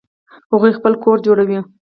هغوی 0.51 0.71
خپل 0.77 0.93
کور 1.03 1.17
جوړوي 1.25 1.59